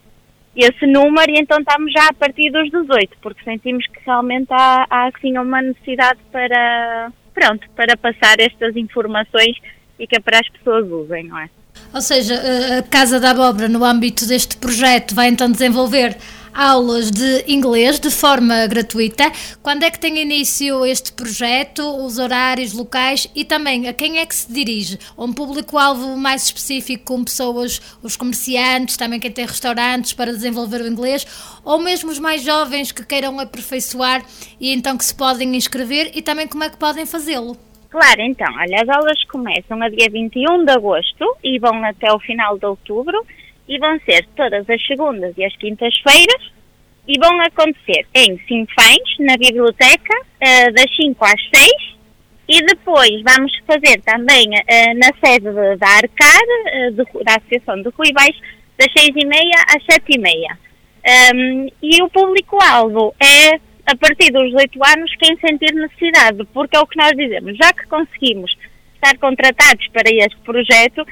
[0.55, 4.85] esse número e então estamos já a partir dos 18, porque sentimos que realmente há,
[4.89, 9.57] há assim uma necessidade para, pronto, para passar estas informações
[9.99, 11.49] e que é para as pessoas usem, não é?
[11.93, 12.35] Ou seja,
[12.79, 16.15] a Casa da Abóbora, no âmbito deste projeto, vai então desenvolver
[16.53, 19.31] aulas de inglês de forma gratuita.
[19.61, 24.25] Quando é que tem início este projeto, os horários locais e também a quem é
[24.25, 24.99] que se dirige?
[25.17, 30.87] Um público-alvo mais específico com pessoas, os comerciantes, também quem tem restaurantes para desenvolver o
[30.87, 31.25] inglês,
[31.63, 34.23] ou mesmo os mais jovens que queiram aperfeiçoar
[34.59, 37.57] e então que se podem inscrever e também como é que podem fazê-lo?
[37.89, 42.19] Claro, então, olha, as aulas começam a dia 21 de agosto e vão até o
[42.19, 43.23] final de outubro
[43.67, 46.51] e vão ser todas as segundas e as quintas-feiras
[47.07, 51.93] e vão acontecer em Sinfães, na biblioteca, uh, das 5 às 6
[52.47, 57.89] e depois vamos fazer também uh, na sede da Arcar, uh, de, da Associação de
[57.89, 58.35] Ruivais,
[58.77, 60.57] das 6 e meia às 7 e meia.
[61.35, 66.79] Um, e o público-alvo é a partir dos 18 anos quem sentir necessidade, porque é
[66.79, 68.55] o que nós dizemos, já que conseguimos
[68.95, 71.05] estar contratados para este projeto,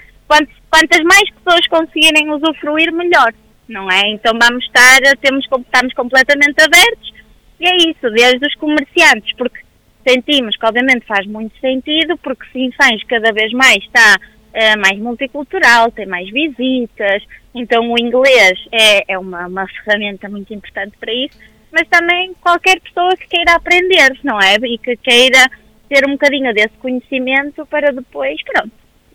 [0.71, 3.33] quantas mais pessoas conseguirem usufruir, melhor,
[3.67, 4.09] não é?
[4.11, 7.13] Então vamos estar, temos, estamos completamente abertos
[7.59, 9.59] e é isso, desde os comerciantes, porque
[10.07, 15.91] sentimos que obviamente faz muito sentido, porque Sinfãs cada vez mais está uh, mais multicultural,
[15.91, 21.37] tem mais visitas, então o inglês é, é uma, uma ferramenta muito importante para isso,
[21.71, 24.55] mas também qualquer pessoa que queira aprender, não é?
[24.55, 25.49] E que queira
[25.87, 28.71] ter um bocadinho desse conhecimento para depois, pronto,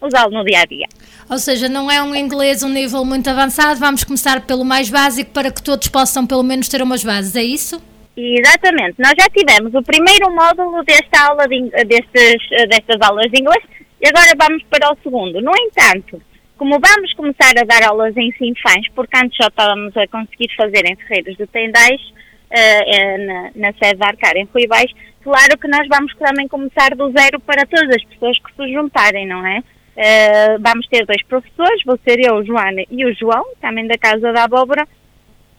[0.07, 0.87] usá-lo no dia a dia.
[1.29, 5.31] Ou seja, não é um inglês um nível muito avançado, vamos começar pelo mais básico
[5.33, 7.83] para que todos possam pelo menos ter umas bases, é isso?
[8.17, 13.63] Exatamente, nós já tivemos o primeiro módulo desta aula de, destes, destas aulas de inglês
[14.01, 15.41] e agora vamos para o segundo.
[15.43, 16.23] No entanto,
[16.57, 20.87] como vamos começar a dar aulas em Sinfãs, porque antes só estávamos a conseguir fazer
[20.87, 24.91] em Ferreiros de Tendais, uh, na, na sede da Arcar, em Ruivais,
[25.23, 29.27] claro que nós vamos também começar do zero para todas as pessoas que se juntarem,
[29.27, 29.63] não é?
[29.97, 34.31] Uh, vamos ter dois professores, vou ser eu, Joana e o João, também da Casa
[34.31, 34.87] da Abóbora,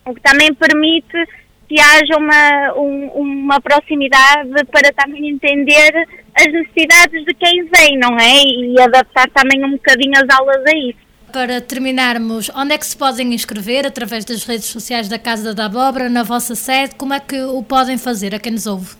[0.05, 1.17] o que também permite
[1.67, 5.91] que haja uma, um, uma proximidade para também entender
[6.33, 8.43] as necessidades de quem vem, não é?
[8.43, 11.07] E adaptar também um bocadinho as aulas a isso.
[11.33, 13.85] Para terminarmos, onde é que se podem inscrever?
[13.85, 16.95] Através das redes sociais da Casa da Abóbora, na vossa sede?
[16.95, 18.95] Como é que o podem fazer a quem nos ouve?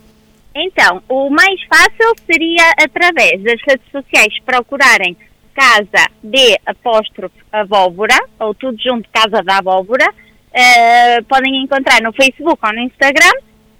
[0.53, 5.15] Então, o mais fácil seria através das redes sociais procurarem
[5.57, 10.05] Casa de Apóstrofe Abóbora, ou tudo junto Casa da Abóbora.
[10.07, 13.33] Uh, podem encontrar no Facebook ou no Instagram.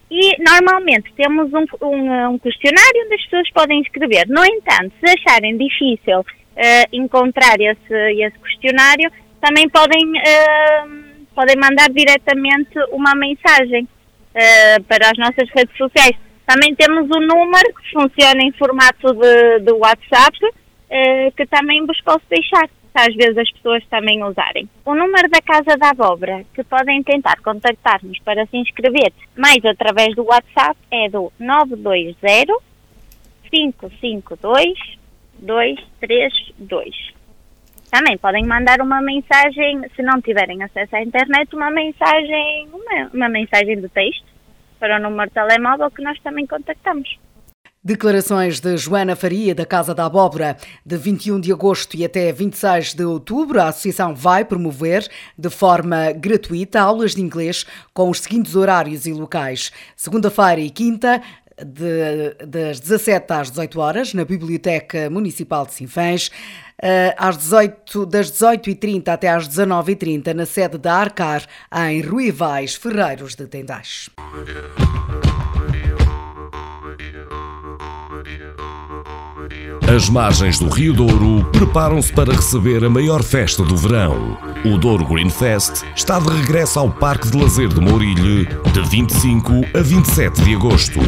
[0.09, 4.25] E normalmente temos um, um, um, questionário onde as pessoas podem escrever.
[4.27, 6.25] No entanto, se acharem difícil uh,
[6.93, 9.11] encontrar esse, esse questionário,
[9.41, 16.15] também podem uh, podem mandar diretamente uma mensagem uh, para as nossas redes sociais.
[16.47, 20.39] Também temos um número que funciona em formato de, de WhatsApp,
[20.89, 24.67] uh, que também posso deixar, às vezes as pessoas também usarem.
[24.85, 30.15] O número da Casa da Abóbora, que podem tentar contactar-nos para se inscrever, mais através
[30.15, 32.51] do WhatsApp, é do 920
[33.49, 34.97] 552
[35.39, 37.17] 232.
[37.89, 43.29] Também podem mandar uma mensagem, se não tiverem acesso à internet, uma mensagem, uma, uma
[43.29, 44.25] mensagem de texto
[44.79, 47.17] para o número de telemóvel que nós também contactamos.
[47.83, 50.57] Declarações de Joana Faria, da Casa da Abóbora.
[50.85, 55.07] De 21 de agosto e até 26 de outubro, a Associação vai promover
[55.37, 59.71] de forma gratuita aulas de inglês com os seguintes horários e locais.
[59.95, 61.21] Segunda-feira e quinta,
[61.57, 66.29] de, das 17 às 18 horas, na Biblioteca Municipal de Sinfãs.
[66.81, 73.35] Eh, às 18, das 18h30 até às 19h30 na sede da Arcar, em Ruivais, Ferreiros
[73.35, 74.09] de Tendais.
[79.87, 84.37] As margens do Rio Douro preparam-se para receber a maior festa do verão.
[84.65, 89.53] O Douro Green Fest está de regresso ao Parque de Lazer de Mourilhe de 25
[89.73, 90.99] a 27 de agosto.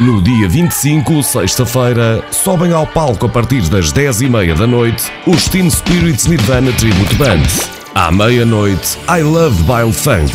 [0.00, 5.70] No dia 25, sexta-feira, sobem ao palco a partir das 10h30 da noite os Teen
[5.70, 7.73] Spirits Nirvana Tribute Band.
[7.94, 10.32] À meia-noite, I Love Wild Funk.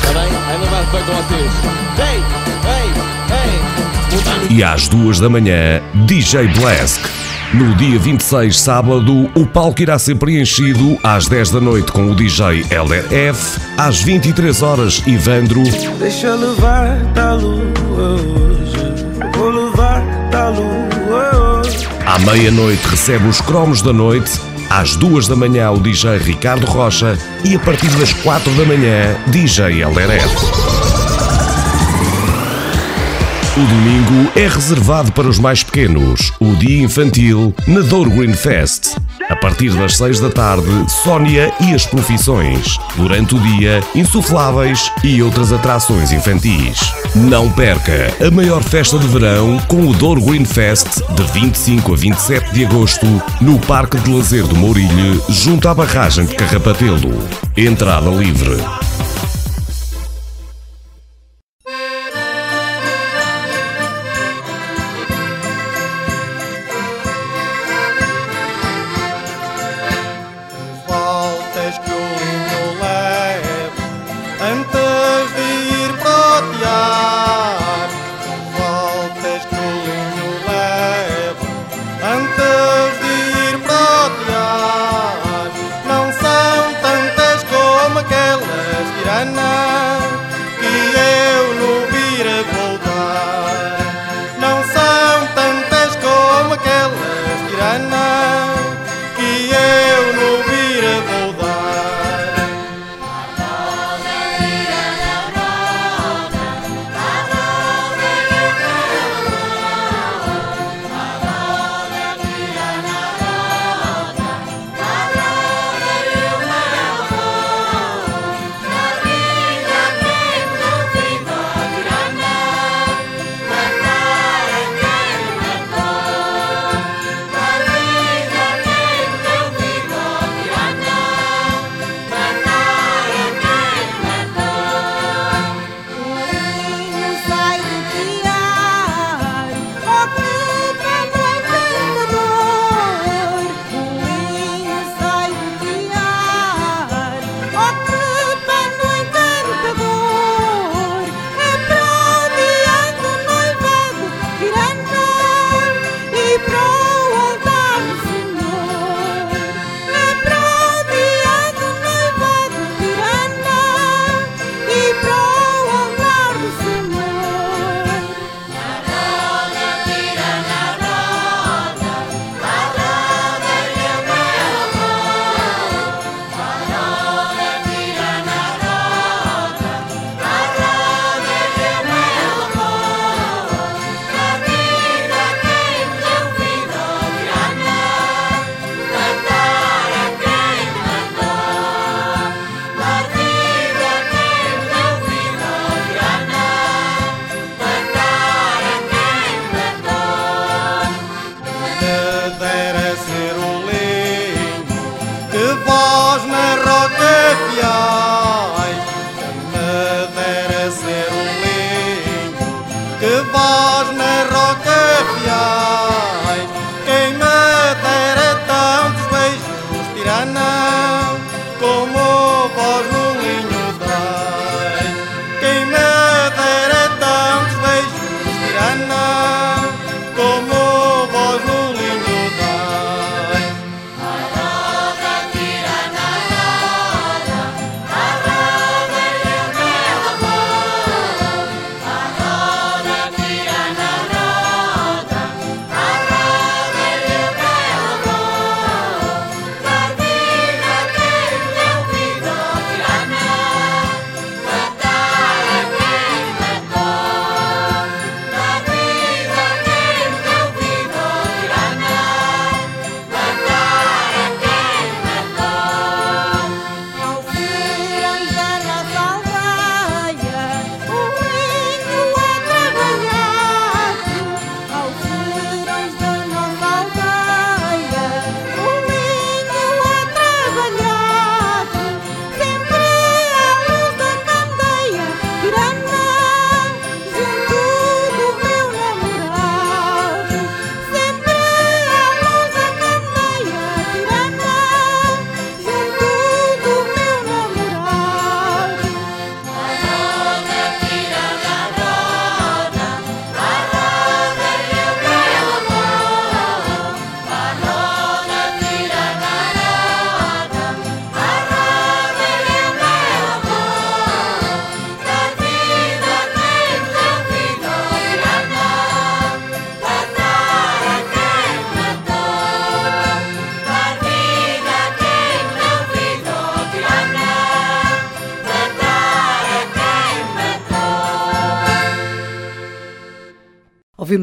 [4.49, 7.01] E às duas da manhã, DJ Blask.
[7.53, 12.15] No dia 26, sábado, o palco irá ser preenchido às 10 da noite com o
[12.15, 15.63] DJ LRF, às 23 horas, Ivandro.
[15.99, 18.59] Deixa levar da lua
[20.31, 21.61] da lua.
[22.05, 24.31] À meia-noite recebe os cromos da noite,
[24.69, 29.15] às duas da manhã o DJ Ricardo Rocha e a partir das quatro da manhã
[29.27, 30.35] DJ LRF.
[33.57, 38.95] O domingo é reservado para os mais pequenos, o dia infantil na Douro Green Fest.
[39.29, 40.67] A partir das 6 da tarde,
[41.03, 42.79] Sónia e as profissões.
[42.95, 46.91] Durante o dia, insufláveis e outras atrações infantis.
[47.13, 51.95] Não perca a maior festa de verão com o Douro Green Fest de 25 a
[51.95, 53.05] 27 de agosto
[53.39, 57.15] no Parque de Lazer do Mourilho, junto à barragem de Carrapatelo.
[57.55, 58.57] Entrada livre.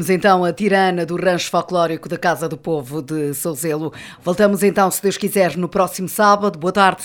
[0.07, 3.91] Ouvimos então a tirana do rancho folclórico da Casa do Povo de Souzelo.
[4.23, 6.57] Voltamos então, se Deus quiser, no próximo sábado.
[6.57, 7.03] Boa tarde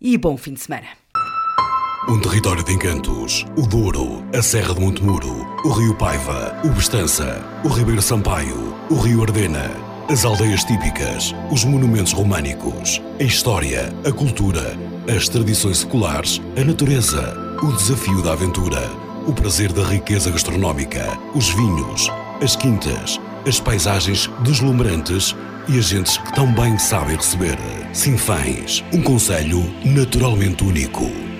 [0.00, 0.86] e bom fim de semana.
[2.08, 3.44] Um território de encantos.
[3.56, 8.94] O Douro, a Serra de Montemuro, o Rio Paiva, o Bestança, o Ribeiro Sampaio, o
[8.94, 9.70] Rio Ardena,
[10.08, 14.76] as aldeias típicas, os monumentos românicos, a história, a cultura,
[15.08, 21.48] as tradições seculares, a natureza, o desafio da aventura o prazer da riqueza gastronómica, os
[21.48, 22.10] vinhos,
[22.40, 25.34] as quintas, as paisagens deslumbrantes
[25.68, 27.58] e as gentes que tão bem sabem receber.
[27.92, 31.33] Sinfãs, um conselho naturalmente único.